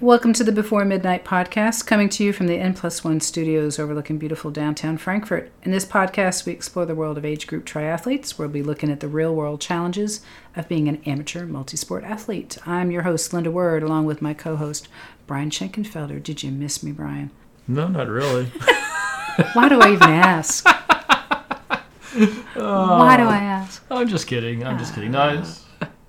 [0.00, 3.80] Welcome to the Before Midnight podcast, coming to you from the N Plus One studios
[3.80, 5.50] overlooking beautiful downtown Frankfort.
[5.64, 8.38] In this podcast, we explore the world of age group triathletes.
[8.38, 10.20] We'll be looking at the real world challenges
[10.54, 12.58] of being an amateur multi-sport athlete.
[12.64, 14.86] I'm your host, Linda Word, along with my co host,
[15.26, 16.22] Brian Schenkenfelder.
[16.22, 17.32] Did you miss me, Brian?
[17.66, 18.44] No, not really.
[19.54, 20.64] Why do I even ask?
[22.54, 23.84] Why do I ask?
[23.90, 24.64] Oh, I'm just kidding.
[24.64, 24.94] I'm just ah.
[24.94, 25.10] kidding.
[25.10, 25.42] No,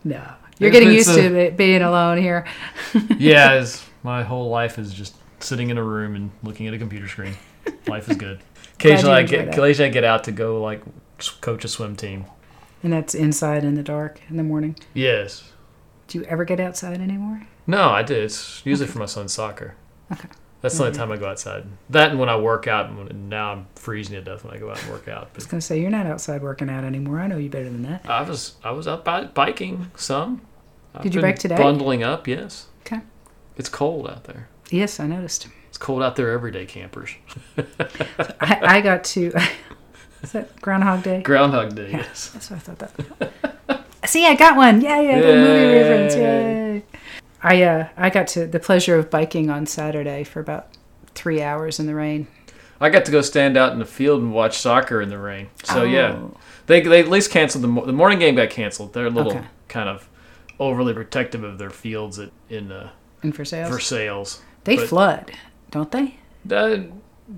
[0.04, 0.34] No.
[0.60, 2.46] You're getting used a- to being alone here.
[3.18, 6.78] yeah, it's, my whole life is just sitting in a room and looking at a
[6.78, 7.36] computer screen.
[7.88, 8.40] Life is good.
[8.76, 10.82] Occasionally, I get occasionally I get out to go like
[11.42, 12.26] coach a swim team.
[12.82, 14.78] And that's inside in the dark in the morning.
[14.94, 15.52] Yes.
[16.08, 17.46] Do you ever get outside anymore?
[17.68, 18.24] No, I did.
[18.24, 19.76] It's usually for my son's soccer.
[20.12, 20.30] Okay.
[20.62, 21.66] That's the only time I go outside.
[21.90, 24.60] That and when I work out, and when, now I'm freezing to death when I
[24.60, 25.30] go out and work out.
[25.34, 27.20] I was going to say, you're not outside working out anymore.
[27.20, 28.10] I know you better than that.
[28.10, 30.42] I was I was out biking some.
[30.96, 31.58] I've Did you bike today?
[31.58, 32.68] Bundling up, yes.
[32.82, 33.02] Okay.
[33.58, 34.48] It's cold out there.
[34.72, 35.48] Yes, I noticed.
[35.68, 37.12] It's cold out there every day, campers.
[37.58, 39.32] I, I got to.
[40.24, 41.22] Is that Groundhog Day?
[41.22, 42.30] Groundhog Day, yes.
[42.32, 42.80] That's what I thought
[43.20, 43.86] that.
[44.10, 44.82] See, I got one.
[44.82, 44.90] Yay!
[44.90, 46.16] I got a movie reference.
[46.16, 46.84] Yay!
[47.42, 50.68] I uh, I got to the pleasure of biking on Saturday for about
[51.16, 52.28] three hours in the rain.
[52.82, 55.50] I got to go stand out in the field and watch soccer in the rain.
[55.64, 56.38] So yeah, Oh.
[56.66, 58.94] they they at least canceled the the morning game got canceled.
[58.94, 59.46] They're a little Okay.
[59.70, 60.09] kind of
[60.60, 62.90] overly protective of their fields at, in uh,
[63.24, 64.42] And for sales, for sales.
[64.66, 65.32] they but- flood,
[65.72, 66.16] don't they?
[66.50, 66.80] Uh,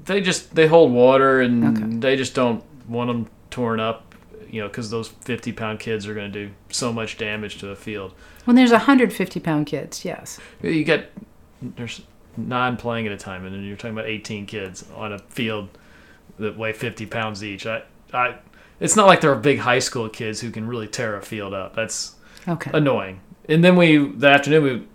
[0.06, 1.98] they just they hold water and Okay.
[2.00, 4.16] they just don't want them torn up.
[4.50, 7.70] You know, because those fifty pound kids are going to do so much damage to
[7.70, 8.14] a field.
[8.46, 10.40] When there's 150 pound kids, yes.
[10.62, 11.12] You get
[11.62, 12.02] there's
[12.38, 15.70] nine playing at a time, and then you're talking about 18 kids on a field
[16.40, 17.66] that weigh 50 pounds each.
[17.66, 18.36] I, I,
[18.80, 21.76] it's not like they're big high school kids who can really tear a field up.
[21.76, 22.16] That's
[22.48, 22.72] Okay.
[22.74, 23.20] annoying.
[23.50, 24.88] And then we the afternoon we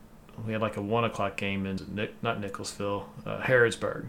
[0.46, 4.06] we had like a one o'clock game in Nick, not Nicholasville, uh, Harrodsburg.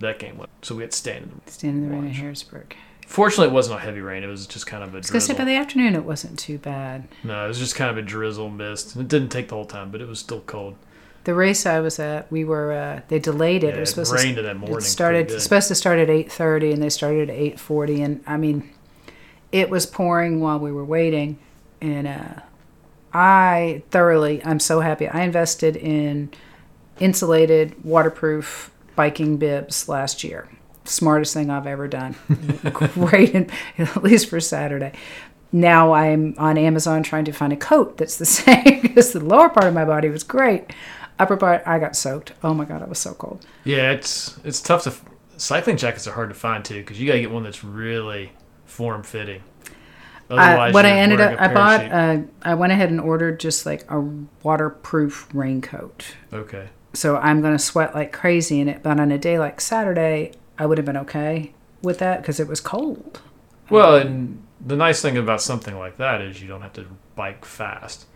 [0.00, 2.18] That game went, so we had stand in the Stand in the rain in Watch.
[2.18, 2.76] Harrisburg.
[3.06, 4.22] Fortunately, it wasn't a heavy rain.
[4.22, 6.38] It was just kind of a I was gonna say by the afternoon it wasn't
[6.38, 7.08] too bad.
[7.24, 8.94] no, it was just kind of a drizzle mist.
[8.96, 10.76] It didn't take the whole time, but it was still cold.
[11.24, 13.68] The race I was at, we were uh, they delayed it.
[13.70, 14.78] Yeah, it was it supposed rained to in that morning.
[14.78, 18.70] it started supposed to start at 8:30 and they started at 8:40 and I mean
[19.52, 21.38] it was pouring while we were waiting
[21.80, 22.40] and uh,
[23.12, 25.08] I thoroughly I'm so happy.
[25.08, 26.30] I invested in
[27.00, 30.48] insulated waterproof biking bibs last year.
[30.84, 32.14] Smartest thing I've ever done.
[32.94, 34.92] Great and- at least for Saturday.
[35.52, 39.48] Now I'm on Amazon trying to find a coat that's the same because the lower
[39.48, 40.70] part of my body was great.
[41.18, 42.32] Upper part I got soaked.
[42.44, 43.44] Oh my god, it was so cold.
[43.64, 44.94] Yeah, it's it's tough to.
[45.36, 48.32] Cycling jackets are hard to find too because you got to get one that's really
[48.66, 49.42] form fitting.
[50.30, 53.90] I, what I ended up, I bought, uh, I went ahead and ordered just like
[53.90, 54.00] a
[54.42, 56.14] waterproof raincoat.
[56.32, 56.68] okay.
[56.94, 58.82] So I'm going to sweat like crazy in it.
[58.82, 61.52] But on a day like Saturday, I would have been okay
[61.82, 63.20] with that because it was cold.
[63.70, 67.44] Well, and the nice thing about something like that is you don't have to bike
[67.44, 68.06] fast.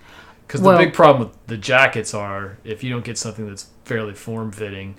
[0.46, 3.66] Because the Well- big problem with the jackets are if you don't get something that's
[3.84, 4.96] fairly form fitting,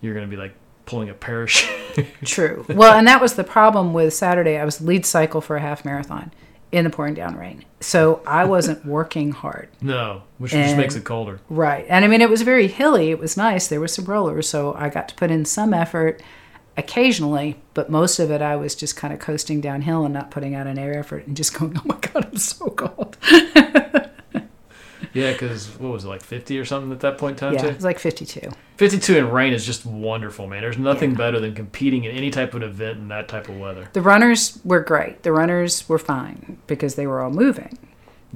[0.00, 2.06] you're going to be like pulling a parachute.
[2.24, 2.64] True.
[2.68, 4.56] well, and that was the problem with Saturday.
[4.58, 6.30] I was lead cycle for a half marathon
[6.76, 7.64] in the pouring down rain.
[7.80, 9.68] So I wasn't working hard.
[9.80, 11.40] no, which just makes it colder.
[11.48, 11.86] Right.
[11.88, 13.10] And I mean, it was very hilly.
[13.10, 13.66] It was nice.
[13.68, 14.48] There were some rollers.
[14.48, 16.22] So I got to put in some effort
[16.76, 20.54] occasionally, but most of it I was just kind of coasting downhill and not putting
[20.54, 23.16] out an air effort and just going, oh my God, I'm so cold.
[25.16, 27.62] Yeah, because what was it like 50 or something at that point in time yeah,
[27.62, 27.68] too?
[27.68, 28.50] it was like 52.
[28.76, 30.60] 52 in rain is just wonderful, man.
[30.60, 33.88] There's nothing better than competing in any type of event in that type of weather.
[33.94, 35.22] The runners were great.
[35.22, 37.78] The runners were fine because they were all moving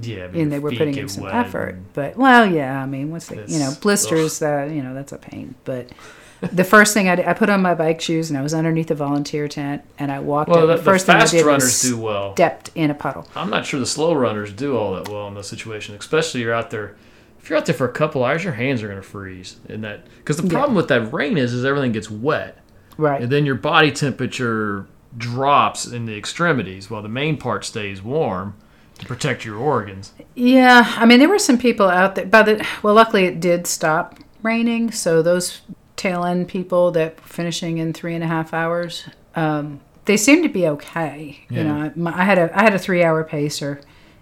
[0.00, 1.76] Yeah, I mean, and they were putting in some effort.
[1.92, 5.18] But, well, yeah, I mean, what's the, you know, blisters, uh, you know, that's a
[5.18, 5.56] pain.
[5.64, 5.90] But
[6.40, 8.88] the first thing I did, I put on my bike shoes and I was underneath
[8.88, 11.44] the volunteer tent and I walked Well, the, The first the thing I fast did
[11.46, 12.32] runners was do well.
[12.34, 13.26] stepped in a puddle.
[13.36, 16.54] I'm not sure the slow runners do all that well in those situations, especially you're
[16.54, 16.96] out there.
[17.42, 19.56] If you're out there for a couple hours, your hands are going to freeze.
[19.68, 20.50] In that, because the Yeah.
[20.50, 22.58] problem with that rain is, is everything gets wet,
[22.96, 23.22] Right.
[23.22, 24.86] and then your body temperature
[25.16, 28.54] drops in the extremities, while the main part stays warm
[28.98, 30.12] to protect your organs.
[30.34, 34.18] Yeah, I mean, there were some people out there, but well, luckily it did stop
[34.42, 34.92] raining.
[34.92, 35.62] So those
[36.00, 39.04] tail end people that were finishing in three and a half hours,
[39.36, 41.40] um, they seemed to be okay.
[41.50, 43.80] You know, I, my, I had a I had a three hour pacer,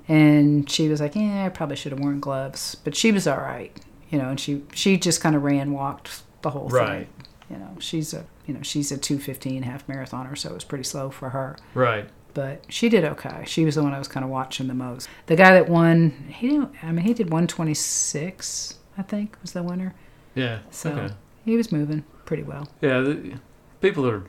[0.09, 3.39] and she was like, "Yeah, I probably should have worn gloves," but she was all
[3.39, 3.73] right.
[4.11, 7.07] You know, and she she just kind of ran, walked the whole Right.
[7.07, 7.09] thing.
[7.51, 10.65] You know, she's a you know she's a two fifteen half marathoner, so it was
[10.65, 12.09] pretty slow for her Right.
[12.35, 13.45] but she did okay.
[13.47, 15.09] She was the one I was kind of watching the most.
[15.27, 16.71] The guy that won, he didn't.
[16.83, 18.75] I mean, he did one twenty six.
[18.99, 19.95] I think was the winner.
[20.35, 20.59] Yeah.
[20.71, 21.15] So okay.
[21.49, 22.69] He was moving pretty well.
[22.81, 23.35] Yeah, the,
[23.81, 24.25] people that are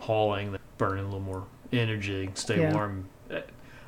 [0.00, 2.72] hauling, that burning a little more energy, stay Yeah.
[2.72, 3.08] warm.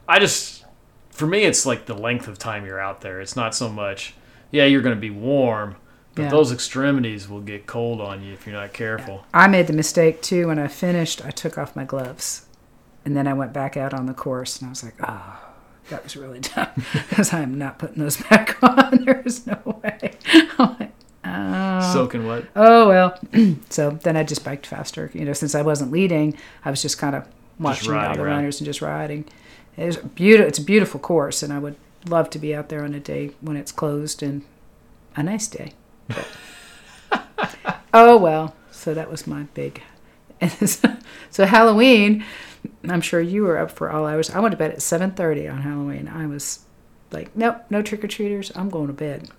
[0.08, 0.64] I just,
[1.10, 3.20] for me, it's like the length of time you're out there.
[3.20, 4.14] It's not so much,
[4.52, 5.76] yeah, you're going to be warm,
[6.14, 6.30] but Yeah.
[6.30, 9.24] those extremities will get cold on you if you're not careful.
[9.34, 11.24] I made the mistake too when I finished.
[11.26, 12.46] I took off my gloves,
[13.04, 15.38] and then I went back out on the course, and I was like, "Oh,
[15.90, 16.68] that was really dumb,"
[17.08, 19.04] because I'm not putting those back on.
[19.04, 20.12] There's no way.
[21.28, 21.92] Oh.
[21.92, 22.44] Soaking wet.
[22.54, 23.18] oh well.
[23.70, 25.10] so then I just biked faster.
[25.12, 27.26] You know, since I wasn't leading, I was just kind of
[27.58, 28.36] watching all the around.
[28.36, 29.24] runners and just riding.
[29.76, 30.48] It was beautiful.
[30.48, 31.76] It's a beautiful course, and I would
[32.08, 34.42] love to be out there on a day when it's closed and
[35.16, 35.72] a nice day.
[37.94, 38.54] Oh well.
[38.70, 39.82] So that was my big.
[41.30, 42.24] so Halloween,
[42.86, 44.28] I'm sure you were up for all hours.
[44.30, 46.06] I went to bed at 7:30 on Halloween.
[46.06, 46.60] I was
[47.10, 48.52] like, nope, no trick or treaters.
[48.54, 49.30] I'm going to bed.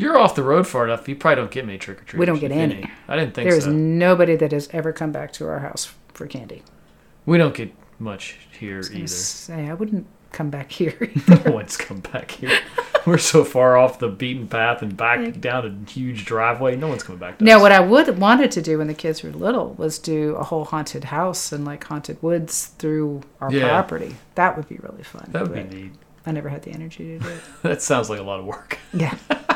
[0.00, 1.08] You're off the road far enough.
[1.08, 2.18] You probably don't get many trick or treaters.
[2.20, 2.88] We don't get any.
[3.08, 3.66] I didn't think There so.
[3.66, 6.62] There is nobody that has ever come back to our house for candy.
[7.26, 9.06] we don't get much here I either.
[9.08, 11.10] say I wouldn't come back here.
[11.28, 12.58] no one's come back here.
[13.06, 16.76] We're so far off the beaten path and back down a huge driveway.
[16.76, 17.62] No one's coming back to now, us.
[17.62, 20.64] what I would wanted to do when the kids were little was do a whole
[20.66, 23.68] haunted house and like haunted woods through our Yeah.
[23.68, 24.16] property.
[24.36, 25.28] That would be really fun.
[25.32, 25.92] that would be neat.
[26.26, 27.40] I never had the energy to do it.
[27.62, 28.78] That sounds like a lot of work.
[28.92, 29.14] Yeah.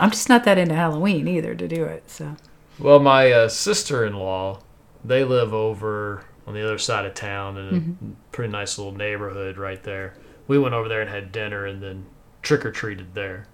[0.00, 2.10] I'm just not that into Halloween either to do it.
[2.10, 2.36] So
[2.78, 4.60] Well, my uh, sister-in-law,
[5.04, 8.10] they live over on the other side of town in a Mm-hmm.
[8.32, 10.14] pretty nice little neighborhood right there.
[10.48, 12.06] We went over there and had dinner and then
[12.42, 13.46] trick or treated there.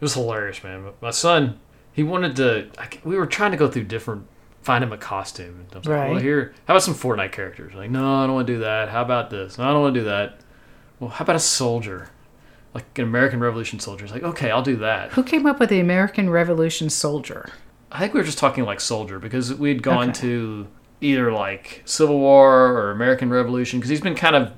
[0.00, 0.86] It was hilarious, man.
[1.00, 1.60] My son,
[1.92, 2.68] he wanted to.
[2.78, 4.26] I, we were trying to go through different,
[4.62, 5.60] find him a costume.
[5.60, 7.74] And I was like, well, here, how about some Fortnite characters?
[7.74, 8.88] Like, no, I don't want to do that.
[8.88, 9.58] How about this?
[9.58, 10.40] No, I don't want to do that.
[10.98, 12.08] Well, how about a soldier?
[12.74, 14.04] Like an American Revolution soldier.
[14.04, 15.10] It's like, okay, I'll do that.
[15.12, 17.48] who came up with the American Revolution soldier?
[17.90, 20.20] I think we were just talking like soldier because we'd gone Okay.
[20.20, 20.68] to
[21.00, 24.52] either like Civil War or American Revolution because he's been kind of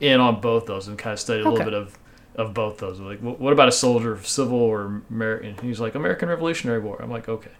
[0.00, 1.56] in on both those and kind of studied a Okay.
[1.64, 1.98] little bit of
[2.36, 3.00] of both those.
[3.00, 5.56] Like, "Wh- what about a soldier, of Civil or American?
[5.60, 7.00] He's like American Revolutionary War.
[7.02, 7.50] I'm like, okay,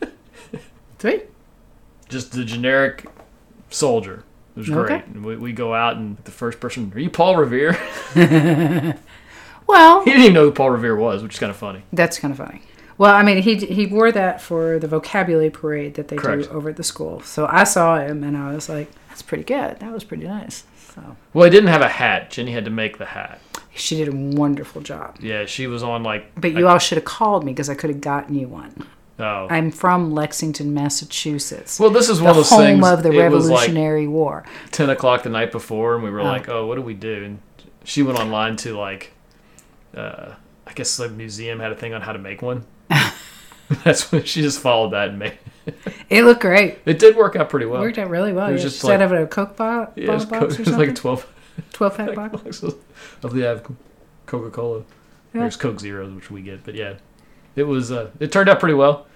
[0.98, 1.22] Three.
[2.08, 3.06] just the generic
[3.70, 4.22] soldier.
[4.54, 5.02] It was Okay.
[5.12, 5.22] great.
[5.22, 7.72] We, we go out and the first person, are you Paul Revere?
[9.72, 11.82] Well, he didn't even know who Paul Revere was, which is kind of funny.
[11.92, 12.62] That's kind of funny.
[12.98, 16.44] Well, I mean, he he wore that for the vocabulary parade that they Correct.
[16.44, 17.20] do over at the school.
[17.22, 19.80] So I saw him and I was like, "That's pretty good.
[19.80, 20.64] That was pretty nice."
[20.94, 22.30] So Well, he didn't have a hat.
[22.30, 23.40] Jenny had to make the hat.
[23.74, 25.16] she did a wonderful job.
[25.20, 26.38] Yeah, she was on like.
[26.38, 28.86] But you all should have called me because I could have gotten you one.
[29.18, 29.46] Oh.
[29.50, 32.86] I'm from Lexington, Massachusetts, Well, this is one the of those home things.
[32.88, 34.44] of the it was like Revolutionary War.
[34.72, 36.24] 10 o'clock the night before, and we were Oh.
[36.24, 37.22] like, oh, what do we do?
[37.24, 37.38] And
[37.84, 39.12] she went online to, like,
[39.96, 40.34] uh,
[40.66, 42.64] I guess the museum had a thing on how to make one.
[43.84, 45.38] That's when she just followed that and made
[46.10, 46.78] It looked great.
[46.84, 46.98] it.
[46.98, 47.80] did work out pretty well.
[47.80, 48.48] It Worked out really well.
[48.48, 50.64] It was You just like- out a Coke bo- yeah, it was, box co- or
[50.64, 50.76] something.
[50.78, 51.26] like a 12
[51.72, 52.42] 12 pack box.
[52.42, 52.74] boxes
[53.22, 53.62] of the
[54.26, 54.78] Coca Cola.
[55.34, 55.40] Yeah.
[55.40, 56.94] There's Coke Zeros, which we get, but yeah,
[57.56, 57.90] it was.
[57.90, 59.06] Uh, it turned out pretty well.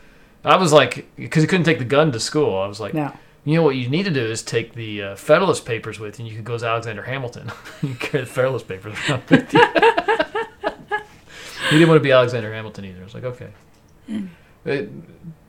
[0.44, 2.56] I was like, because you couldn't take the gun to school.
[2.58, 3.12] I was like, No.
[3.44, 6.24] you know what you need to do is take the uh, Federalist Papers with you,
[6.24, 7.50] and you could go as Alexander Hamilton.
[7.82, 9.60] you carry the Federalist Papers around with you.
[11.70, 13.00] He didn't want to be Alexander Hamilton either.
[13.00, 13.48] I was like, okay.
[14.64, 14.90] It,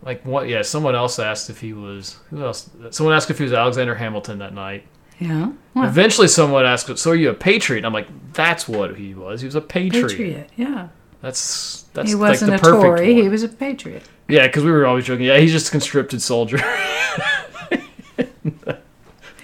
[0.04, 0.48] like what?
[0.48, 2.20] Yeah, someone else asked if he was.
[2.30, 2.70] Who else?
[2.92, 4.86] Someone asked if he was Alexander Hamilton that night.
[5.20, 5.52] Yeah.
[5.76, 9.42] Eventually, someone asked, "So are you a patriot?" I'm like, "That's what he was.
[9.42, 10.10] He was a patriot.
[10.10, 10.50] patriot.
[10.56, 10.90] Yeah.
[11.22, 13.14] That's that's he wasn't the a perfect Tory.
[13.14, 13.24] one.
[13.24, 14.04] He was a patriot.
[14.28, 15.26] Yeah, because we were always joking.
[15.26, 16.58] Yeah, he's just a conscripted soldier.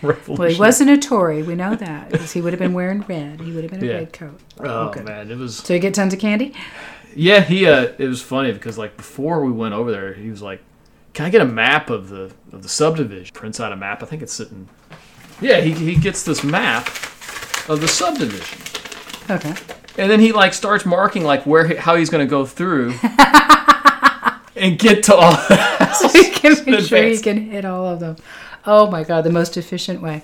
[0.03, 0.35] Revolution.
[0.37, 1.41] Well, he wasn't a Tory.
[1.43, 3.41] We know that because he would have been wearing red.
[3.41, 3.93] He would have been a Yeah.
[3.99, 4.39] red coat.
[4.59, 5.01] Oh Okay.
[5.03, 5.57] man, it was.
[5.57, 6.53] So you get tons of candy.
[7.15, 7.65] Yeah, he.
[7.67, 10.61] Uh, it was funny because like before we went over there, he was like,
[11.13, 14.01] "Can I get a map of the of the subdivision?" Prints out a map.
[14.03, 14.67] I think it's sitting.
[15.41, 16.87] Yeah, he he gets this map
[17.69, 18.59] of the subdivision.
[19.29, 19.53] Okay.
[19.97, 22.93] And then he like starts marking like where he, how he's going to go through
[24.55, 25.35] and get to all.
[25.93, 27.21] So you can make sure you advance.
[27.21, 28.15] can hit all of them.
[28.65, 30.21] Oh my God, the most efficient way.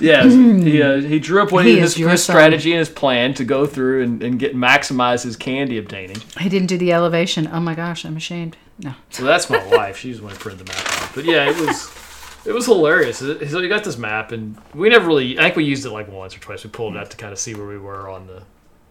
[0.00, 3.44] yeah, he uh, he drew up what He his, his strategy and his plan to
[3.44, 6.16] go through and, and get maximize his candy obtaining.
[6.40, 7.48] He didn't do the elevation.
[7.52, 8.56] Oh my gosh, I'm ashamed.
[8.78, 8.94] No.
[9.10, 9.96] So that's my wife.
[9.96, 11.14] She's the one who printed the map out.
[11.14, 11.90] But yeah, it was
[12.44, 13.18] it was hilarious.
[13.18, 15.38] So he got this map, and we never really.
[15.38, 16.64] I think we used it like once or twice.
[16.64, 18.42] We pulled it out to kind of see where we were on the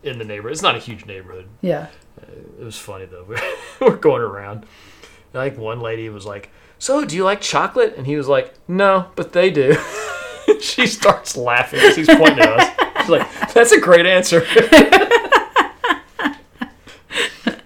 [0.03, 0.53] in the neighborhood.
[0.53, 1.47] It's not a huge neighborhood.
[1.61, 1.87] Yeah.
[2.21, 3.25] It was funny though.
[3.81, 4.65] We're going around.
[5.33, 8.53] I think one lady was like, "So, do you like chocolate?" And he was like,
[8.67, 9.75] "No, but they do."
[10.61, 13.01] she starts laughing as he's pointing at us.
[13.01, 14.45] She's like, "That's a great answer."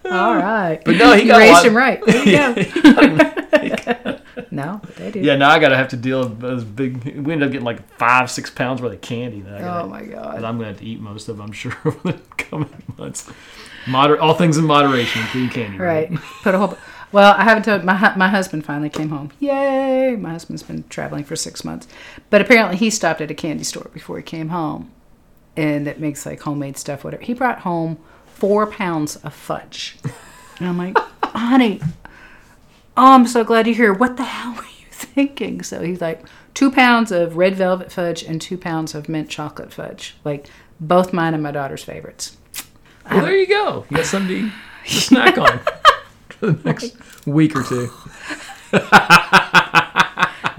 [0.09, 0.81] All right.
[0.83, 2.03] But no, he You got a raised him right.
[2.05, 4.19] There you go.
[4.51, 5.19] no, but they do.
[5.19, 7.03] Yeah, now I gotta have to deal with those big.
[7.03, 9.41] We ended up getting like five, six pounds worth of candy.
[9.41, 10.43] That I gotta, Oh my that god.
[10.43, 11.37] I'm gonna have to eat most of.
[11.37, 13.29] Them, I'm sure over the coming months.
[13.85, 15.77] Moder- all things in moderation, including candy.
[15.77, 16.13] Right.
[16.43, 16.77] Put a whole.
[17.11, 19.31] Well, I haven't told my my husband finally came home.
[19.39, 20.15] Yay!
[20.17, 21.87] My husband's been traveling for six months,
[22.29, 24.91] but apparently he stopped at a candy store before he came home,
[25.55, 27.03] and that makes like homemade stuff.
[27.03, 27.23] Whatever.
[27.23, 29.97] He brought home four pounds of fudge,
[30.59, 31.79] and I'm like, honey,
[32.97, 33.93] oh, I'm so glad you're here.
[33.93, 35.63] What the hell were you thinking?
[35.63, 39.71] So he's like, two pounds of red velvet fudge and two pounds of mint chocolate
[39.71, 40.47] fudge, like
[40.79, 42.35] both mine and my daughter's favorites.
[43.09, 43.85] Well, there you go.
[43.89, 44.51] You got something
[44.85, 45.61] to, snack on
[46.39, 47.91] for the next week or two.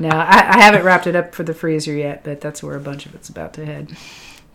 [0.01, 2.81] No, I, I haven't wrapped it up for the freezer yet, but that's where a
[2.81, 3.97] bunch of it's about to head.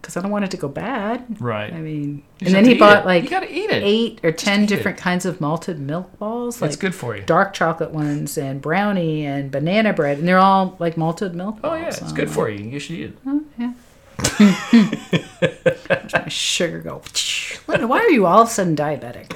[0.01, 1.25] Because I don't want it to go bad.
[1.41, 1.73] Right.
[1.73, 3.05] I mean, You and then he bought it.
[3.05, 3.83] like you gotta eat it.
[3.83, 4.75] eight or ten eat it.
[4.77, 7.23] different kinds of malted milk balls, It's like good for you.
[7.23, 11.57] dark chocolate ones and brownie and banana bread, and they're all like malted milk.
[11.61, 11.81] Oh balls.
[11.81, 12.63] yeah, it's good for um, you.
[12.69, 13.17] You should eat it.
[13.27, 13.73] Oh, yeah.
[15.89, 17.01] Watch my sugar go.
[17.67, 19.27] Linda, why are you all of a sudden diabetic?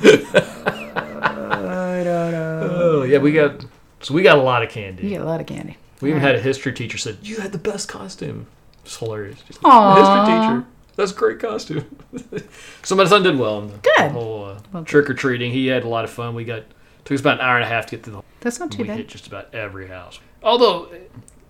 [2.06, 3.66] Oh yeah, we got.
[4.02, 5.04] So we got a lot of candy.
[5.04, 5.78] You get a lot of candy.
[6.02, 8.48] We even had a history teacher said you had the best costume.
[8.86, 9.44] It's hilarious.
[9.48, 9.96] She's like, Aw.
[9.96, 11.86] history teacher, that's a great costume.
[12.84, 14.12] so my son did well in the Good.
[14.12, 15.52] whole uh, Well, trick or treating.
[15.52, 16.36] He had a lot of fun.
[16.36, 16.64] We got
[17.04, 18.22] took us about an hour and a half to get through the.
[18.42, 18.98] That's not too we bad.
[18.98, 20.20] hit just about every house.
[20.44, 20.90] Although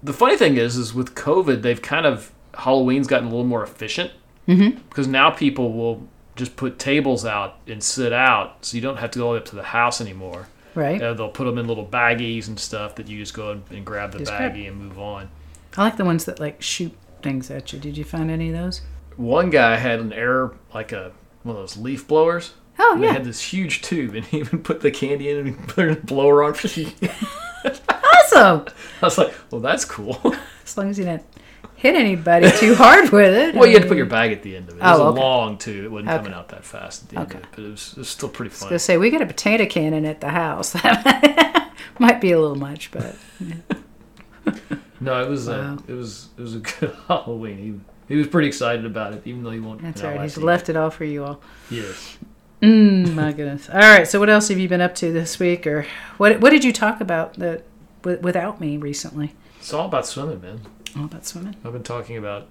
[0.02, 3.64] the funny thing is, is with COVID, they've kind of Halloween's gotten a little more
[3.64, 4.12] efficient
[4.48, 4.78] Mm-hmm.
[4.88, 9.12] because now people will just put tables out and sit out, so you don't have
[9.12, 10.48] to go all the way up to the house anymore.
[10.76, 11.02] Right.
[11.02, 13.86] Uh, they'll put them in little baggies and stuff that you just go and, and
[13.86, 14.54] grab the Just grab.
[14.54, 15.30] baggie and move on.
[15.76, 17.80] I like the ones that like shoot things at you.
[17.80, 18.82] Did you find any of those?
[19.16, 21.12] One guy had an air like a
[21.44, 22.54] one of those leaf blowers.
[22.80, 23.14] Oh And they yeah.
[23.14, 26.44] had this huge tube, and he even put the candy in and put a blower
[26.44, 26.54] on.
[27.90, 28.66] Awesome.
[29.02, 30.20] I was like, "Well, that's cool."
[30.66, 31.24] As long as you didn't
[31.76, 33.56] hit anybody too hard with it.
[33.56, 34.80] well, you had to put your bag at the end of it.
[34.80, 35.20] It was Oh, a okay.
[35.22, 35.84] long too.
[35.86, 36.18] it wasn't Okay.
[36.18, 37.38] coming out that fast at the end Okay.
[37.38, 38.70] of it, but it was, it was still pretty I fun.
[38.74, 40.72] was say we got a potato cannon at the house.
[40.72, 43.16] That Might be a little much, but
[45.00, 45.54] No, it was Wow.
[45.76, 47.58] uh, it was it was a good Halloween.
[48.08, 49.82] He, he was pretty excited about it, even though he won't.
[49.82, 50.24] that's you know, all right.
[50.24, 51.42] He's left it all for you all.
[51.70, 52.18] Yes.
[52.64, 53.70] Mm, my goodness.
[53.70, 54.08] All right.
[54.08, 55.86] So what else have you been up to this week, or
[56.18, 56.40] what?
[56.42, 57.64] What did you talk about that
[58.04, 59.34] wi- without me recently?
[59.60, 60.62] It's all about swimming, man.
[60.98, 61.56] All about swimming.
[61.66, 62.48] I've been talking about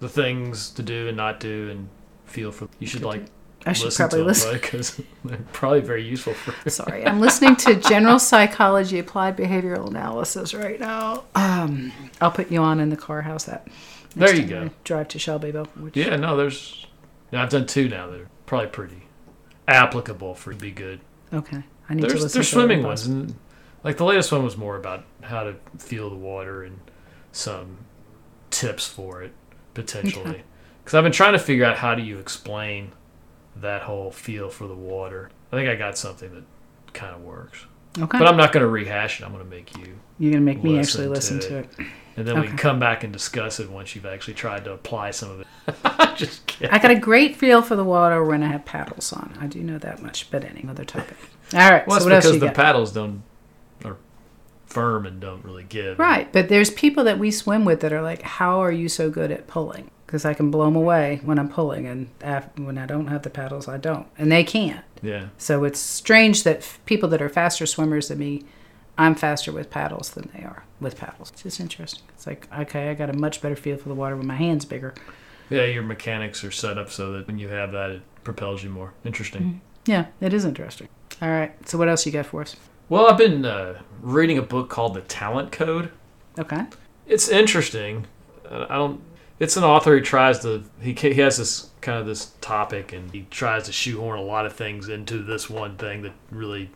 [0.00, 1.88] the things to do and not do, and
[2.26, 2.68] feel for.
[2.78, 3.24] You should like
[3.64, 4.52] I should listen probably to listen.
[4.54, 6.68] because they're probably very useful for.
[6.70, 11.24] Sorry, I'm listening to General Psychology Applied Behavioral Analysis right now.
[11.34, 13.22] Um, I'll put you on in the car.
[13.22, 13.68] How's that?
[14.16, 14.62] There you go.
[14.64, 15.66] I Drive to Shelbyville.
[15.76, 16.86] Which, Yeah, no, there's.
[17.30, 19.02] Yeah, I've done two now that are probably pretty
[19.68, 21.00] applicable for be good.
[21.32, 21.62] Okay.
[21.88, 22.38] I need to There's listen.
[22.38, 23.34] there's to swimming ones, and
[23.84, 26.78] like the latest one was more about how to feel the water and
[27.32, 27.78] some
[28.50, 29.32] tips for it
[29.74, 30.42] potentially.
[30.84, 32.92] Because I've been trying to figure out how do you explain
[33.56, 35.30] that whole feel for the water.
[35.52, 36.44] I think I got something that
[36.94, 37.66] kind of works,
[37.98, 38.18] Okay.
[38.18, 39.24] but I'm not going to rehash it.
[39.24, 41.68] I'm going to make you, You're gonna make me actually listen to to it.
[42.16, 45.10] and then we can come back and discuss it once you've actually tried to apply
[45.12, 45.46] some of it.
[46.16, 46.72] Just kidding.
[46.74, 49.36] I got a great feel for the water when I have paddles on.
[49.40, 50.30] I do know that much.
[50.30, 51.16] But any other topic.
[51.54, 51.86] All right.
[51.86, 52.54] Well, so that's what else because you the got?
[52.54, 53.22] paddles don't
[53.84, 53.96] are
[54.66, 55.98] firm and don't really give.
[55.98, 59.10] Right, but there's people that we swim with that are like, "How are you so
[59.10, 62.76] good at pulling?" Because I can blow them away when I'm pulling, and af- when
[62.78, 64.84] I don't have the paddles, I don't, and they can't.
[65.02, 65.26] Yeah.
[65.38, 68.44] So it's strange that f- people that are faster swimmers than me,
[68.98, 71.30] I'm faster with paddles than they are with paddles.
[71.30, 72.02] It's just interesting.
[72.10, 74.66] It's like, okay, I got a much better feel for the water when my hand's
[74.66, 74.94] bigger.
[75.48, 78.70] Yeah, your mechanics are set up so that when you have that, it propels you
[78.70, 78.92] more.
[79.04, 79.42] Interesting.
[79.42, 79.58] Mm-hmm.
[79.90, 80.88] Yeah, it is interesting.
[81.20, 82.56] All right, so what else you got for us?
[82.88, 85.90] Well, I've been uh, reading a book called The Talent Code.
[86.38, 86.64] Okay.
[87.06, 88.06] It's interesting.
[88.48, 89.00] Uh, I don't.
[89.38, 90.64] It's an author who tries to.
[90.80, 94.46] He he has this kind of this topic, and he tries to shoehorn a lot
[94.46, 96.70] of things into this one thing that really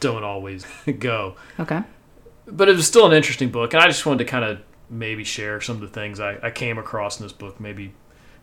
[0.00, 0.64] don't always
[0.98, 1.36] go.
[1.58, 1.82] Okay.
[2.46, 5.24] But it was still an interesting book, and I just wanted to kind of maybe
[5.24, 7.58] share some of the things I, I came across in this book.
[7.58, 7.92] Maybe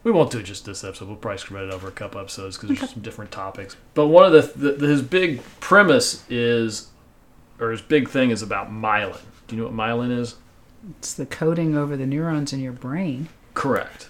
[0.04, 1.08] we won't do it just this episode.
[1.08, 3.78] We'll probably spread it over a couple episodes because there's some different topics.
[3.94, 6.90] But one of the, the his big premise is,
[7.60, 9.22] or his big thing is about myelin.
[9.48, 10.36] Do you know what myelin is?
[10.98, 13.30] It's the coating over the neurons in your brain.
[13.54, 14.10] Correct.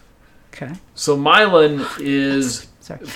[0.53, 0.73] Okay.
[0.95, 2.67] So myelin is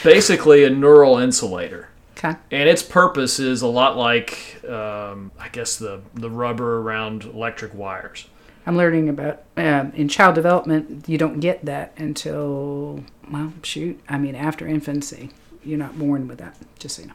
[0.03, 1.89] basically a neural insulator.
[2.17, 2.35] Okay.
[2.51, 7.75] And its purpose is a lot like, um, I guess, the, the rubber around electric
[7.75, 8.27] wires.
[8.65, 11.07] I'm learning about um, in child development.
[11.07, 13.99] You don't get that until well, shoot.
[14.09, 15.29] I mean, after infancy,
[15.63, 16.57] you're not born with that.
[16.79, 17.13] Just so you know.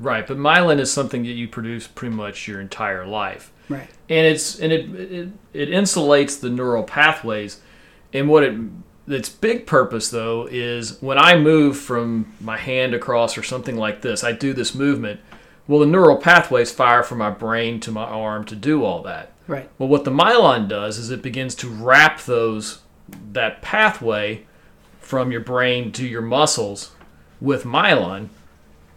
[0.00, 3.50] Right, but myelin is something that you produce pretty much your entire life.
[3.68, 3.88] Right.
[4.10, 7.62] and it's and it, it it insulates the neural pathways
[8.12, 8.54] and what it
[9.08, 14.02] its big purpose though is when i move from my hand across or something like
[14.02, 15.18] this i do this movement
[15.66, 19.32] well the neural pathways fire from my brain to my arm to do all that
[19.46, 19.70] Right.
[19.78, 22.80] well what the myelin does is it begins to wrap those
[23.32, 24.44] that pathway
[25.00, 26.92] from your brain to your muscles
[27.40, 28.28] with myelin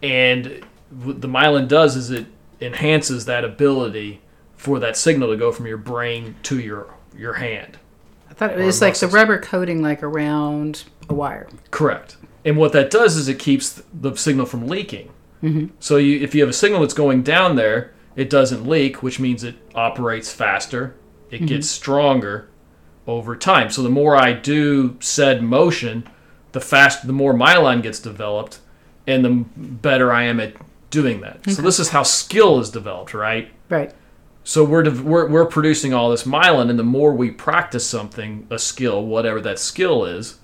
[0.04, 2.28] and what the myelin does is it
[2.62, 4.22] enhances that ability
[4.56, 7.78] for that signal to go from your brain to your your hand.
[8.30, 11.48] I thought it was like the rubber coating like around a wire.
[11.72, 12.18] Correct.
[12.46, 15.12] And what that does is it keeps the signal from leaking.
[15.44, 15.68] Mm-hmm.
[15.80, 19.20] So you, if you have a signal that's going down there, it doesn't leak, which
[19.20, 20.96] means it operates faster.
[21.30, 22.50] It gets stronger
[23.06, 23.70] over time.
[23.70, 26.08] So the more I do said motion,
[26.52, 28.60] the fast, the more myelin gets developed,
[29.06, 30.56] and the better I am at
[30.90, 31.50] doing that.
[31.50, 33.52] So this is how skill is developed, right?
[33.70, 33.94] Right.
[34.44, 38.58] So we're, we're we're producing all this myelin, and the more we practice something, a
[38.58, 40.38] skill, whatever that skill is,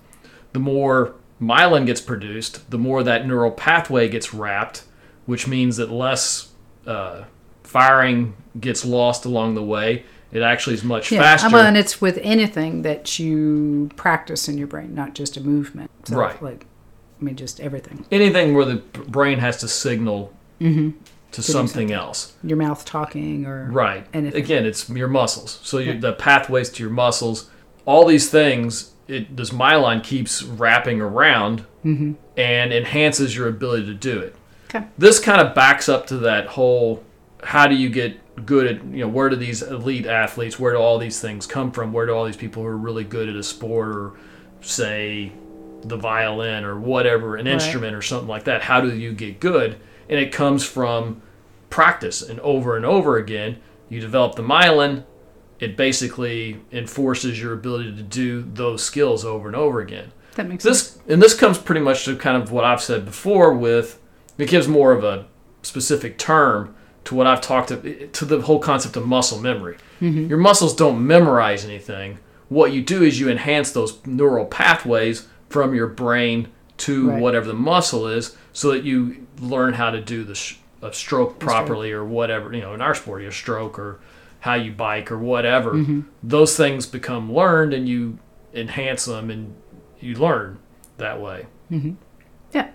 [0.51, 4.83] the more myelin gets produced, the more that neural pathway gets wrapped,
[5.25, 6.49] which means that less
[6.85, 7.23] uh,
[7.63, 10.03] firing gets lost along the way.
[10.33, 11.19] It actually is much Yeah.
[11.21, 11.49] faster.
[11.49, 15.91] Well, and it's with anything that you practice in your brain, not just a movement.
[16.05, 16.41] So, Right.
[16.41, 16.65] Like,
[17.23, 18.05] I mean, just everything.
[18.11, 20.91] Anything where the brain has to signal Mm-hmm.
[21.31, 22.33] to something else.
[22.43, 24.05] Your mouth talking or Right.
[24.13, 24.41] Anything.
[24.41, 25.59] Again, it's your muscles.
[25.63, 27.49] So you, the pathways to your muscles,
[27.85, 32.13] all these things, it, this myelin keeps wrapping around Mm-hmm.
[32.37, 34.35] and enhances your ability to do it.
[34.73, 34.85] Okay.
[34.97, 37.03] This kind of backs up to that whole
[37.43, 40.79] how do you get good at, you know, where do these elite athletes, where do
[40.79, 41.91] all these things come from?
[41.91, 44.13] Where do all these people who are really good at a sport or,
[44.61, 45.33] say,
[45.83, 47.53] the violin or whatever, an Right.
[47.53, 49.77] instrument or something like that, how do you get good?
[50.09, 51.21] And it comes from
[51.69, 53.57] practice and over and over again.
[53.89, 55.03] You develop the myelin,
[55.59, 60.11] it basically enforces your ability to do those skills over and over again.
[60.35, 60.81] that makes sense.
[60.93, 63.53] This and this comes pretty much to kind of what I've said before.
[63.53, 63.99] With
[64.37, 65.25] it gives more of a
[65.61, 66.73] specific term
[67.05, 69.77] to what I've talked to, to the whole concept of muscle memory.
[70.01, 70.27] Mm-hmm.
[70.29, 72.17] Your muscles don't memorize anything.
[72.49, 77.21] What you do is you enhance those neural pathways from your brain to Right.
[77.21, 81.37] whatever the muscle is, so that you learn how to do the sh- a stroke
[81.39, 82.51] properly or whatever.
[82.53, 83.99] You know, in our sport, your stroke or
[84.41, 85.79] how you bike or whatever.
[86.23, 88.17] Those things become learned, and you
[88.53, 89.53] enhance them, and
[90.01, 90.57] you learn
[90.97, 91.45] that way.
[92.51, 92.69] Yeah.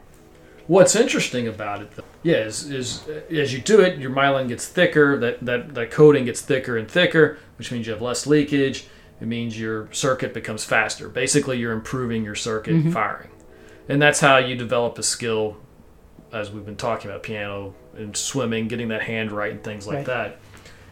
[0.69, 4.49] What's interesting about it, though, yeah, is, is uh, as you do it, your myelin
[4.49, 5.19] gets thicker.
[5.19, 8.87] That, that that coating gets thicker and thicker, which means you have less leakage.
[9.21, 11.09] It means your circuit becomes faster.
[11.09, 12.91] Basically, you're improving your circuit mm-hmm.
[12.93, 13.31] firing,
[13.89, 15.57] and that's how you develop a skill,
[16.33, 19.97] as we've been talking about piano and swimming, getting that hand right and things like
[19.97, 20.07] Right.
[20.07, 20.39] that.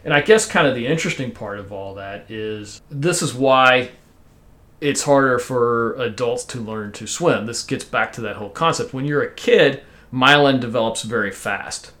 [0.03, 3.89] And I guess kind of the interesting part of all that is this is why
[4.79, 7.45] it's harder for adults to learn to swim.
[7.45, 8.93] This gets back to that whole concept.
[8.93, 9.81] When you're a kid,
[10.13, 11.91] myelin develops very fast.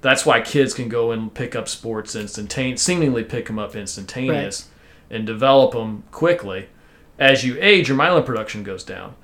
[0.00, 4.68] That's why kids can go and pick up sports instantaneous, seemingly pick them up instantaneous,
[5.10, 6.68] and develop them quickly.
[7.18, 9.14] As you age, your myelin production goes down.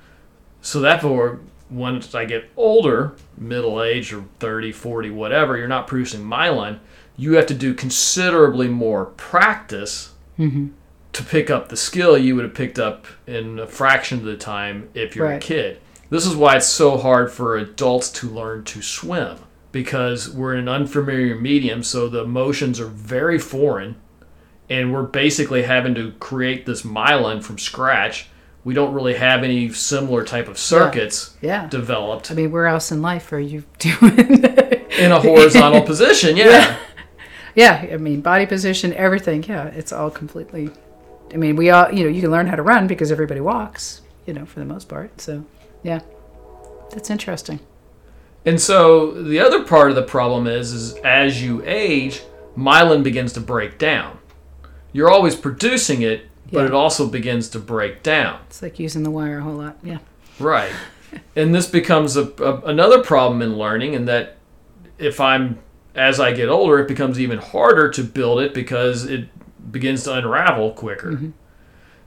[0.61, 1.39] So therefore,
[1.69, 6.79] once I get older, middle age or 30, 40, whatever, you're not producing myelin.
[7.17, 10.69] You have to do considerably more practice mm-hmm.
[11.13, 14.37] to pick up the skill you would have picked up in a fraction of the
[14.37, 15.79] time if you're a kid.
[16.09, 19.37] This is why it's so hard for adults to learn to swim
[19.71, 23.95] because we're in an unfamiliar medium, so the motions are very foreign,
[24.71, 28.27] and we're basically having to create this myelin from scratch.
[28.63, 31.67] We don't really have any similar type of circuits Yeah.
[31.67, 34.43] developed I mean, where else in life are you doing?
[34.97, 36.37] in a horizontal position.
[36.37, 36.77] Yeah.
[37.55, 37.85] yeah.
[37.91, 39.43] I mean, body position, everything.
[39.43, 39.65] Yeah.
[39.67, 40.69] It's all completely.
[41.33, 44.01] I mean, we all, you know, you can learn how to run because everybody walks,
[44.25, 45.19] you know, for the most part.
[45.21, 45.43] So,
[45.83, 45.99] yeah.
[46.91, 47.59] That's interesting.
[48.45, 52.21] And so the other part of the problem is, is as you age,
[52.57, 54.17] myelin begins to break down.
[54.93, 56.65] You're always producing it, but Yeah.
[56.67, 58.39] it also begins to break down.
[58.47, 59.77] It's like using the wire a whole lot.
[59.83, 59.99] Yeah.
[60.39, 60.71] Right.
[61.35, 64.37] and this becomes a, a, another problem in learning, in that
[64.97, 65.59] if I'm,
[65.95, 69.27] as I get older, it becomes even harder to build it because it
[69.71, 71.11] begins to unravel quicker.
[71.13, 71.29] Mm-hmm.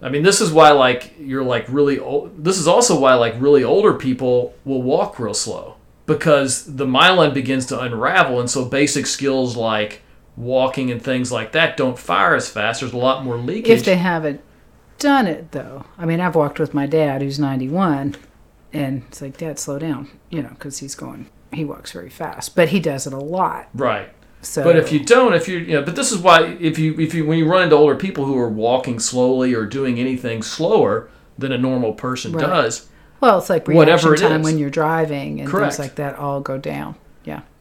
[0.02, 2.44] I mean, this is why, like, you're like really old.
[2.44, 7.32] This is also why, like, really older people will walk real slow because the myelin
[7.32, 10.02] begins to unravel, and so basic skills like
[10.36, 12.80] walking and things like that don't fire as fast.
[12.80, 13.70] There's a lot more leakage.
[13.80, 14.40] If they haven't
[14.98, 15.84] done it, though.
[15.98, 18.16] I mean, I've walked with my dad who's 91,
[18.72, 21.28] and it's like, Dad, slow down, you know, because he's going.
[21.52, 23.68] he walks very fast, but he does it a lot.
[23.74, 24.08] Right.
[24.42, 26.98] So, But if you don't, if you, you know, but this is why if you
[27.00, 30.42] if you when you run into older people who are walking slowly or doing anything
[30.42, 32.46] slower than a normal person Right.
[32.46, 32.86] does,
[33.20, 34.44] well, it's like whatever reaction it time is.
[34.44, 35.76] when you're driving and Correct.
[35.76, 36.96] things like that all go down.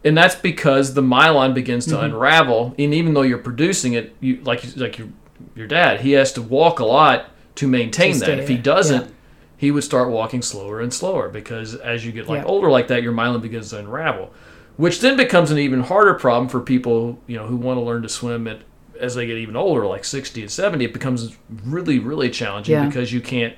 [0.06, 1.96] And that's because the myelin begins Mm-hmm.
[1.98, 5.08] to unravel, and even though you're producing it, you like like your
[5.56, 8.26] your dad, he has to walk a lot to maintain To that.
[8.26, 9.12] stay If he doesn't, yeah.
[9.58, 12.48] he would start walking slower and slower because as you get like Yeah.
[12.48, 14.32] older like that, your myelin begins to unravel,
[14.78, 18.02] which then becomes an even harder problem for people you know who want to learn
[18.04, 18.60] to swim at
[19.00, 20.86] as they get even older, like sixty and seventy.
[20.86, 22.86] It becomes really really challenging Yeah.
[22.88, 23.56] because you can't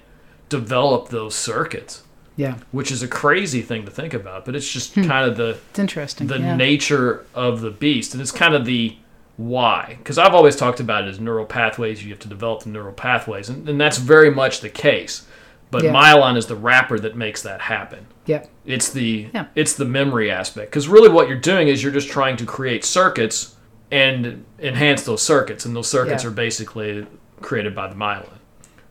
[0.50, 2.04] develop those circuits.
[2.38, 5.58] Yeah, Which is a crazy thing to think about, but it's just kind of the
[5.70, 6.28] it's interesting.
[6.28, 6.44] the Hmm.
[6.44, 6.56] yeah.
[6.56, 8.96] nature of the beast, and it's kind of the
[9.38, 9.96] why.
[10.00, 12.04] Because I've always talked about it as neural pathways.
[12.04, 15.28] You have to develop the neural pathways, and, and that's very much the case.
[15.72, 15.94] But Yeah.
[15.94, 18.06] myelin is the wrapper that makes that happen.
[18.28, 18.50] Yep.
[18.66, 19.46] It's the Yeah.
[19.56, 20.72] it's the memory aspect.
[20.72, 23.56] Because really, what you're doing is you're just trying to create circuits
[23.92, 26.30] and enhance those circuits, and those circuits Yeah.
[26.30, 27.06] are basically
[27.42, 28.40] created by the myelin,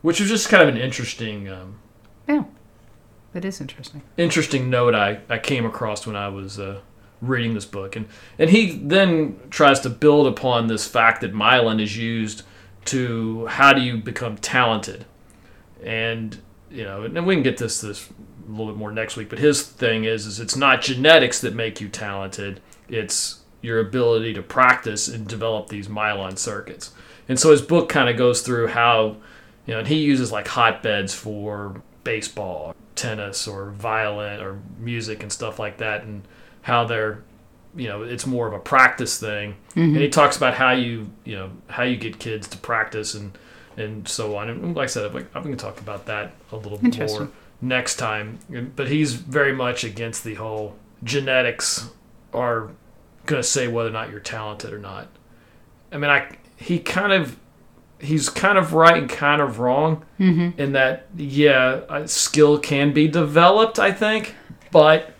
[0.02, 1.48] which is just kind of an interesting.
[1.48, 1.76] Um,
[2.28, 2.44] Yeah,
[3.34, 4.02] it is interesting.
[4.16, 6.80] interesting note I, I came across when I was uh,
[7.20, 7.96] reading this book.
[7.96, 8.06] And,
[8.38, 12.42] and he then tries to build upon this fact that myelin is used
[12.86, 15.06] to how do you become talented.
[15.82, 16.38] And,
[16.70, 18.08] you know, and we can get this this
[18.46, 21.54] a little bit more next week, but his thing is is it's not genetics that
[21.54, 22.60] make you talented.
[22.88, 26.92] It's your ability to practice and develop these myelin circuits.
[27.28, 29.16] And so his book kind of goes through how,
[29.66, 35.22] you know, and he uses like hotbeds for baseball, or tennis, or violin, or music
[35.22, 36.22] and stuff like that, and
[36.62, 37.22] how they're,
[37.74, 39.56] you know, it's more of a practice thing.
[39.74, 40.00] And mm-hmm.
[40.00, 43.36] he talks about how you, you know, how you get kids to practice and
[43.76, 44.48] and so on.
[44.48, 47.28] And like I said, I'm, I'm going to talk about that a little more
[47.60, 48.38] next time.
[48.76, 51.90] But he's very much against the whole genetics
[52.32, 52.70] are
[53.26, 55.08] going to say whether or not you're talented or not.
[55.92, 57.36] I mean, I he kind of
[58.04, 60.60] he's kind of right and kind of wrong Mm-hmm.
[60.60, 63.78] in that yeah, skill can be developed.
[63.78, 64.34] I think,
[64.70, 65.12] but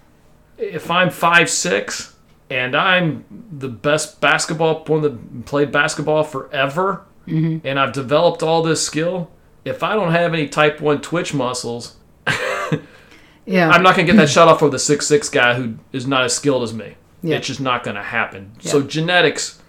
[0.59, 2.15] if I'm five six
[2.51, 7.67] and I'm the best basketball one that played basketball forever, Mm-hmm.
[7.67, 9.31] and I've developed all this skill,
[9.65, 11.97] if I don't have any type one twitch muscles,
[13.47, 16.07] Yeah, I'm not gonna get that shot off with a six six guy who is
[16.07, 16.97] not as skilled as me.
[17.23, 17.37] Yeah.
[17.37, 18.53] It's just not gonna happen.
[18.61, 19.61] So genetics.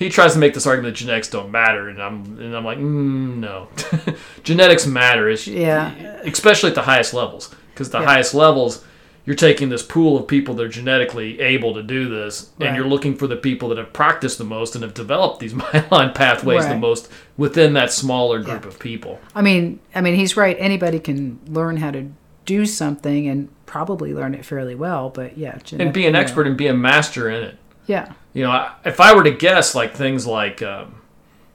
[0.00, 2.78] He tries to make this argument that genetics don't matter, and I'm and I'm like,
[2.78, 3.68] mm, no,
[4.42, 5.28] genetics matter.
[5.28, 5.92] It's, Yeah.
[6.24, 8.06] especially at the highest levels, because the Yeah.
[8.06, 8.82] highest levels,
[9.26, 12.86] you're taking this pool of people that are genetically able to do this, and you're
[12.86, 16.66] looking for the people that have practiced the most and have developed these myelin pathways
[16.66, 18.68] the most within that smaller group Yeah.
[18.68, 19.20] of people.
[19.34, 20.56] I mean, I mean, he's right.
[20.58, 22.06] Anybody can learn how to
[22.46, 25.10] do something and probably learn it fairly well.
[25.10, 27.56] But yeah, And be an expert and be a master in it.
[27.86, 31.02] Yeah, You know, I, if I were to guess, like things like um,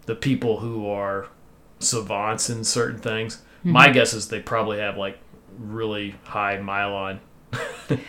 [0.06, 1.28] the people who are
[1.80, 3.72] savants in certain things, Mm-hmm.
[3.72, 5.18] my guess is they probably have like
[5.58, 7.18] really high myelin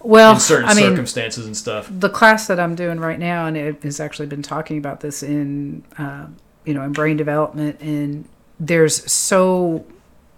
[0.00, 1.88] well, in certain I mean, circumstances and stuff.
[1.88, 5.22] the class that I'm doing right now, and it has actually been talking about this
[5.22, 6.26] in, uh,
[6.64, 9.86] you know, in brain development, and there's so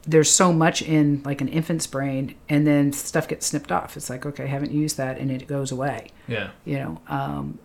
[0.07, 3.97] there's so much in like an infant's brain, and then stuff gets snipped off.
[3.97, 6.09] It's like, okay, I haven't used that, and it goes away.
[6.29, 6.51] Yeah.
[6.67, 7.59] You know, um,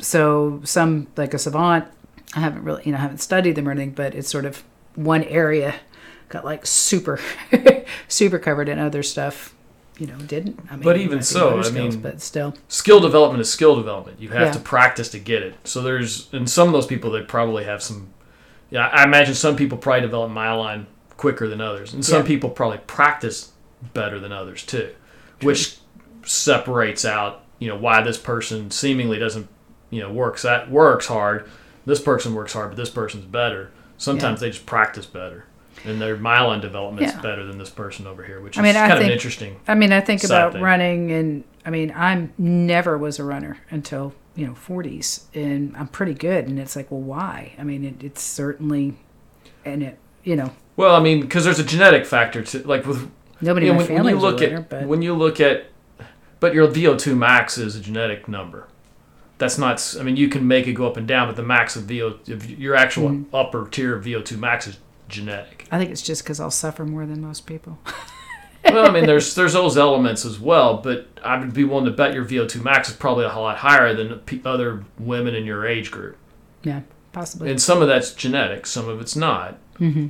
[0.00, 1.86] so some like a savant,
[2.34, 4.62] I haven't really, you know, I haven't studied them or anything, but it's sort of
[4.94, 5.74] one area
[6.28, 7.18] got like super,
[8.08, 9.54] super covered, and other stuff,
[9.98, 10.60] you know, didn't.
[10.70, 14.20] I mean, But even so, motor I mean- but still, skill development is skill development.
[14.20, 14.52] You have Yeah.
[14.52, 15.54] to practice to get it.
[15.64, 18.08] So there's, and some of those people they probably have some.
[18.70, 20.86] Yeah, I imagine some people probably develop myelin
[21.16, 22.26] quicker than others, and some Yeah.
[22.28, 23.50] people probably practice
[23.92, 24.90] better than others too,
[25.42, 25.78] which
[26.24, 29.48] separates out you know why this person seemingly doesn't
[29.90, 31.48] you know works that works hard.
[31.86, 33.70] This person works hard, but this person's better.
[33.98, 35.44] Sometimes they just practice better,
[35.84, 37.20] and their myelin development's Yeah.
[37.20, 39.56] better than this person over here, which I is mean, I kind of think- interesting.
[39.68, 40.62] I mean, I think about thing.
[40.62, 45.88] running, and I mean, I'm never was a runner until you know 40s, and I'm
[45.88, 46.46] pretty good.
[46.48, 47.52] And it's like, well, why?
[47.58, 48.94] I mean, it, it's certainly,
[49.64, 53.10] and it, you know, Well, I mean, because there's a genetic factor to like with
[53.42, 55.66] nobody Yeah, in my when, when you look runner, at but when you look at,
[56.40, 58.66] but your VO2 max is a genetic number.
[59.40, 59.96] That's not.
[59.98, 62.18] I mean, you can make it go up and down, but the max of VO,
[62.28, 63.34] of your actual Mm-hmm.
[63.34, 65.66] upper tier of VO2 max is genetic.
[65.72, 67.78] I think it's just because I'll suffer more than most people.
[68.66, 71.90] well, I mean, there's there's those elements as well, but I would be willing to
[71.90, 75.66] bet your VO2 max is probably a whole lot higher than other women in your
[75.66, 76.16] age group.
[76.62, 77.50] yeah, possibly.
[77.50, 79.58] And some of that's genetic, some of it's not.
[79.78, 80.08] hmm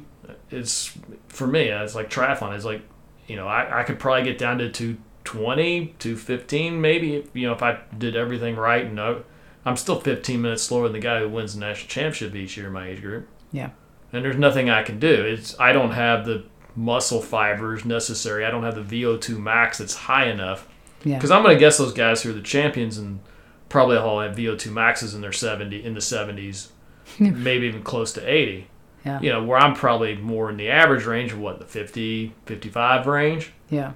[0.50, 0.92] It's
[1.28, 2.54] for me, it's like triathlon.
[2.56, 2.82] It's like,
[3.28, 4.96] you know, I, I could probably get down to two
[5.30, 7.16] 220, 215 maybe.
[7.16, 9.16] If, you know, if I did everything right and I,
[9.64, 12.66] I'm still 15 minutes slower than the guy who wins the national championship each year
[12.66, 13.28] in my age group.
[13.52, 13.70] Yeah.
[14.12, 15.12] And there's nothing I can do.
[15.12, 18.44] It's I don't have the muscle fibers necessary.
[18.44, 20.68] I don't have the VO2 max that's high enough.
[21.04, 21.16] Yeah.
[21.16, 23.20] Because I'm going to guess those guys who are the champions and
[23.68, 26.68] probably all have VO2 maxes in their 70 in the 70s,
[27.18, 28.66] maybe even close to 80.
[29.04, 29.20] Yeah.
[29.20, 33.06] You know, where I'm probably more in the average range of what the 50, 55
[33.06, 33.52] range.
[33.70, 33.92] Yeah.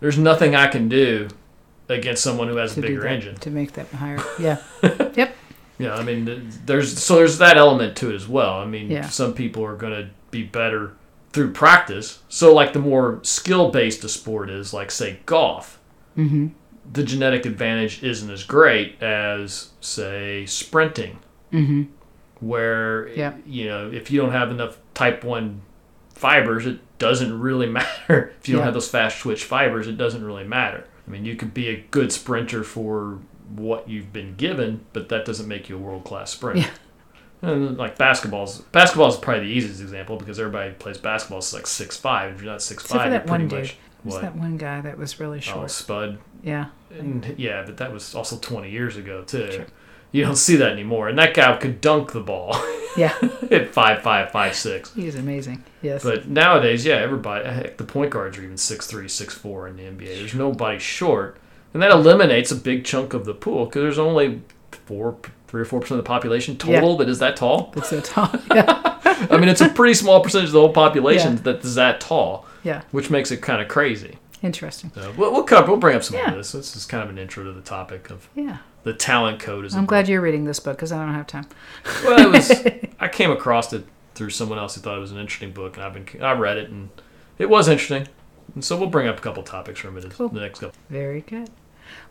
[0.00, 1.28] There's nothing I can do
[1.88, 3.36] against someone who has a bigger that, engine.
[3.36, 4.18] to make that higher.
[4.38, 4.58] Yeah.
[5.14, 5.34] yep.
[5.78, 8.54] Yeah, I mean, there's so there's that element to it as well.
[8.58, 9.08] I mean, Yeah.
[9.08, 10.92] some people are going to be better
[11.32, 12.20] through practice.
[12.28, 15.78] So, like the more skill based a sport is, like say golf,
[16.16, 16.48] Mm-hmm.
[16.90, 21.18] the genetic advantage isn't as great as say sprinting,
[21.52, 21.82] Mm-hmm.
[22.40, 23.34] where Yeah.
[23.46, 25.60] you know if you don't have enough type one
[26.16, 28.32] fibers, it doesn't really matter.
[28.40, 28.64] If you don't Yeah.
[28.66, 30.84] have those fast twitch fibers, it doesn't really matter.
[31.06, 33.18] I mean, you could be a good sprinter for
[33.54, 36.60] what you've been given, but that doesn't make you a world class sprinter.
[36.62, 36.70] Yeah.
[37.42, 41.52] And uh, like basketball's basketball is probably the easiest example because everybody plays basketball is
[41.52, 42.34] like six five.
[42.34, 43.76] If you're not six Except five, you're that one pretty dude.
[44.04, 44.22] much what?
[44.22, 45.56] that one guy that was really short?
[45.56, 45.70] Oh, short?
[45.70, 46.18] Spud.
[46.42, 46.66] Yeah.
[46.98, 49.52] And yeah, but that was also 20 years ago too.
[49.52, 49.66] Sure.
[50.12, 51.08] You don't see that anymore.
[51.08, 52.54] And that guy could dunk the ball
[52.96, 53.14] Yeah.
[53.50, 54.94] at five five five six.
[54.94, 55.62] He's amazing.
[55.82, 56.02] Yes.
[56.02, 59.76] But nowadays, yeah, everybody, heck, the point guards are even six three, six four in
[59.76, 60.18] the NBA.
[60.18, 61.36] There's nobody short,
[61.74, 64.40] and that eliminates a big chunk of the pool because there's only
[64.70, 67.70] four, three or four percent of the population total that is that tall.
[67.74, 68.30] That's so tall.
[68.54, 68.92] Yeah.
[69.30, 71.42] I mean, it's a pretty small percentage of the whole population Yeah.
[71.42, 72.82] that is that tall, Yeah.
[72.92, 74.18] which makes it kind of crazy.
[74.42, 74.92] Interesting.
[74.94, 76.30] So we'll, we'll cover, we'll bring up some Yeah.
[76.30, 76.52] of this.
[76.52, 78.58] This is kind of an intro to the topic of Yeah.
[78.82, 79.64] the talent code.
[79.64, 81.46] Is I'm glad you're reading this book because I don't have time.
[82.04, 82.52] Well, it was.
[83.00, 85.84] I came across it through someone else who thought it was an interesting book, and
[85.84, 86.22] I've been.
[86.22, 86.90] I read it, and
[87.38, 88.08] it was interesting.
[88.54, 90.28] And so we'll bring up a couple topics from it in Cool.
[90.28, 90.78] the next couple.
[90.88, 91.50] Very good.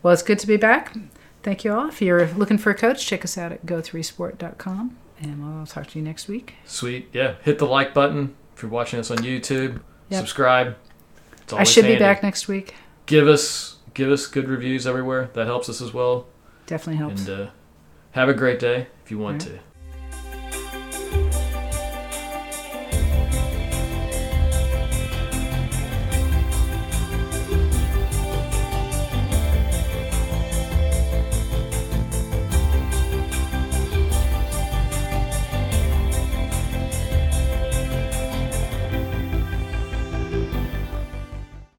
[0.02, 0.94] Well, it's good to be back.
[1.42, 1.88] Thank you all.
[1.88, 5.98] If you're looking for a coach, check us out at go3sport.com and we'll talk to
[5.98, 6.54] you next week.
[6.64, 7.36] Sweet, yeah.
[7.42, 9.80] Hit the like button if you're watching us on YouTube.
[10.10, 10.18] Yep.
[10.20, 10.76] Subscribe.
[11.52, 12.74] I should be back next week.
[13.06, 15.30] Give us give us good reviews everywhere.
[15.34, 16.26] That helps us as well.
[16.66, 17.26] Definitely helps.
[17.26, 17.50] And uh,
[18.12, 19.58] have a great day if you want All to.